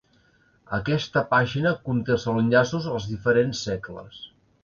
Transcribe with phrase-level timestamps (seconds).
[0.77, 4.19] Aquesta pàgina conté els enllaços als diferents segles.